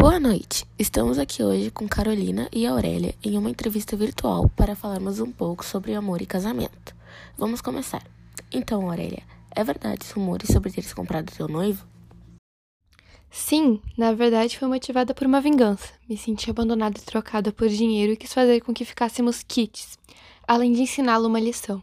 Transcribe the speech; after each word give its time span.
Boa 0.00 0.18
noite! 0.18 0.66
Estamos 0.78 1.18
aqui 1.18 1.42
hoje 1.42 1.70
com 1.70 1.86
Carolina 1.86 2.48
e 2.50 2.66
Aurélia 2.66 3.14
em 3.22 3.36
uma 3.36 3.50
entrevista 3.50 3.94
virtual 3.94 4.48
para 4.56 4.74
falarmos 4.74 5.20
um 5.20 5.30
pouco 5.30 5.62
sobre 5.62 5.94
amor 5.94 6.22
e 6.22 6.26
casamento. 6.26 6.96
Vamos 7.36 7.60
começar. 7.60 8.02
Então, 8.50 8.88
Aurélia, 8.88 9.22
é 9.54 9.62
verdade 9.62 10.00
os 10.00 10.10
rumores 10.10 10.48
sobre 10.48 10.72
teres 10.72 10.94
comprado 10.94 11.30
teu 11.30 11.46
noivo? 11.46 11.86
Sim, 13.30 13.82
na 13.94 14.14
verdade 14.14 14.58
foi 14.58 14.68
motivada 14.68 15.12
por 15.12 15.26
uma 15.26 15.38
vingança. 15.38 15.92
Me 16.08 16.16
senti 16.16 16.48
abandonada 16.48 16.98
e 16.98 17.02
trocada 17.02 17.52
por 17.52 17.68
dinheiro 17.68 18.14
e 18.14 18.16
quis 18.16 18.32
fazer 18.32 18.62
com 18.62 18.72
que 18.72 18.86
ficássemos 18.86 19.42
kits, 19.42 19.98
além 20.48 20.72
de 20.72 20.80
ensiná-lo 20.80 21.28
uma 21.28 21.38
lição. 21.38 21.82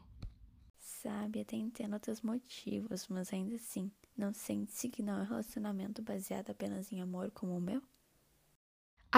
Sabe, 0.80 1.42
até 1.42 1.56
entendo 1.56 2.00
teus 2.00 2.22
motivos, 2.22 3.08
mas 3.10 3.32
ainda 3.32 3.54
assim, 3.58 3.92
não 4.18 4.34
sente-se 4.34 4.90
que 4.90 5.04
não 5.04 5.20
é 5.20 5.22
um 5.22 5.28
relacionamento 5.28 6.02
baseado 6.02 6.50
apenas 6.50 6.92
em 6.92 7.00
amor 7.00 7.30
como 7.30 7.56
o 7.56 7.62
meu? 7.62 7.80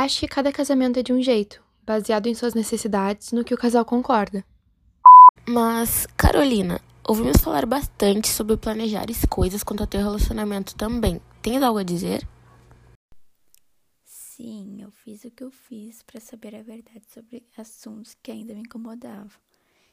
Acho 0.02 0.22
que 0.22 0.30
cada 0.30 0.50
casamento 0.50 0.98
é 0.98 1.04
de 1.04 1.12
um 1.12 1.22
jeito, 1.22 1.62
baseado 1.86 2.28
em 2.28 2.34
suas 2.34 2.54
necessidades, 2.54 3.34
no 3.34 3.44
que 3.44 3.54
o 3.54 3.58
casal 3.58 3.84
concorda. 3.84 4.46
Mas, 5.46 6.08
Carolina, 6.16 6.80
ouvimos 7.06 7.42
falar 7.42 7.66
bastante 7.66 8.30
sobre 8.30 8.56
planejares 8.56 9.26
coisas 9.26 9.62
quanto 9.62 9.82
ao 9.82 9.88
teu 9.88 10.00
relacionamento 10.00 10.74
também. 10.74 11.20
Tens 11.42 11.62
algo 11.62 11.80
a 11.80 11.84
dizer? 11.84 12.26
Sim, 14.06 14.82
eu 14.82 14.90
fiz 14.90 15.26
o 15.26 15.32
que 15.32 15.44
eu 15.44 15.52
fiz 15.52 16.02
para 16.02 16.22
saber 16.22 16.56
a 16.56 16.64
verdade 16.64 17.04
sobre 17.14 17.46
assuntos 17.58 18.16
que 18.24 18.32
ainda 18.32 18.54
me 18.54 18.62
incomodavam. 18.62 19.38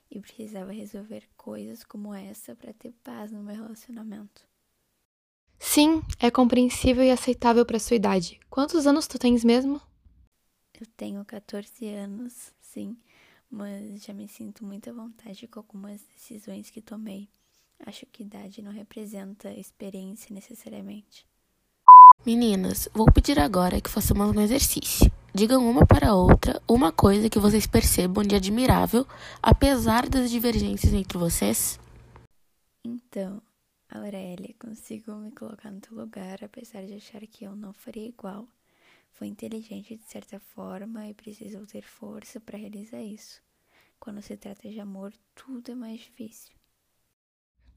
E 0.09 0.21
precisava 0.21 0.71
resolver 0.71 1.25
coisas 1.37 1.83
como 1.83 2.15
essa 2.15 2.55
para 2.55 2.73
ter 2.73 2.93
paz 3.03 3.33
no 3.33 3.43
meu 3.43 3.57
relacionamento. 3.57 4.47
Sim, 5.59 6.01
é 6.21 6.31
compreensível 6.31 7.03
e 7.03 7.11
aceitável 7.11 7.67
para 7.67 7.81
sua 7.81 7.97
idade. 7.97 8.39
Quantos 8.49 8.87
anos 8.87 9.09
tu 9.09 9.19
tens 9.19 9.43
mesmo? 9.43 9.81
Eu 10.79 10.87
tenho 10.97 11.25
14 11.25 11.89
anos, 11.89 12.53
sim, 12.61 12.99
mas 13.51 14.05
já 14.05 14.13
me 14.13 14.29
sinto 14.29 14.63
muito 14.63 14.91
à 14.91 14.93
vontade 14.93 15.49
com 15.49 15.61
algumas 15.61 16.03
decisões 16.15 16.69
que 16.69 16.83
tomei. 16.83 17.31
Acho 17.87 18.05
que 18.07 18.23
idade 18.23 18.61
não 18.61 18.73
representa 18.73 19.51
experiência 19.51 20.35
necessariamente. 20.35 21.27
Meninas, 22.27 22.89
vou 22.93 23.07
pedir 23.11 23.39
agora 23.39 23.81
que 23.81 23.89
façamos 23.89 24.37
um 24.37 24.41
exercício. 24.41 25.11
Digam 25.33 25.67
uma 25.67 25.87
para 25.87 26.11
a 26.11 26.15
outra 26.15 26.61
uma 26.69 26.93
coisa 26.93 27.31
que 27.31 27.39
vocês 27.39 27.67
percebam 27.67 28.23
de 28.23 28.35
admirável, 28.35 29.07
apesar 29.43 30.09
das 30.09 30.31
divergências 30.31 30.93
entre 30.93 31.17
vocês. 31.17 31.81
Então, 32.85 33.41
Aurélia, 33.89 34.55
consigo 34.59 35.15
me 35.15 35.31
colocar 35.31 35.71
no 35.71 35.81
teu 35.81 35.97
lugar, 35.97 36.43
apesar 36.43 36.85
de 36.85 36.95
achar 36.95 37.21
que 37.27 37.45
eu 37.45 37.57
não 37.57 37.73
faria 37.73 38.09
igual. 38.09 38.47
Foi 39.19 39.29
inteligente 39.29 39.97
de 39.97 40.05
certa 40.05 40.39
forma 40.39 41.09
e 41.09 41.15
precisou 41.15 41.65
ter 41.65 41.81
força 41.81 42.39
para 42.39 42.59
realizar 42.59 43.01
isso. 43.01 43.41
Quando 43.99 44.21
se 44.21 44.37
trata 44.37 44.69
de 44.69 44.79
amor, 44.79 45.11
tudo 45.35 45.73
é 45.73 45.75
mais 45.75 46.01
difícil. 46.01 46.55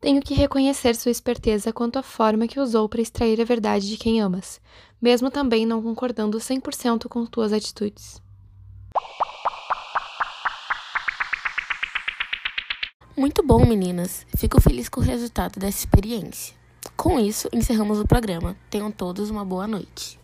Tenho 0.01 0.21
que 0.21 0.33
reconhecer 0.33 0.95
sua 0.95 1.11
esperteza 1.11 1.71
quanto 1.71 1.97
à 1.97 2.03
forma 2.03 2.45
que 2.45 2.59
usou 2.59 2.89
para 2.89 3.01
extrair 3.01 3.39
a 3.39 3.45
verdade 3.45 3.87
de 3.87 3.95
quem 3.95 4.19
amas, 4.19 4.59
mesmo 5.01 5.31
também 5.31 5.65
não 5.65 5.81
concordando 5.81 6.37
100% 6.39 7.07
com 7.07 7.25
tuas 7.25 7.53
atitudes. 7.53 8.21
Muito 13.15 13.41
bom, 13.41 13.65
meninas. 13.65 14.25
Fico 14.37 14.59
feliz 14.59 14.89
com 14.89 14.99
o 14.99 15.03
resultado 15.03 15.57
dessa 15.57 15.79
experiência. 15.79 16.53
Com 16.97 17.17
isso, 17.17 17.47
encerramos 17.53 17.97
o 17.97 18.07
programa. 18.07 18.57
Tenham 18.69 18.91
todos 18.91 19.29
uma 19.29 19.45
boa 19.45 19.67
noite. 19.67 20.19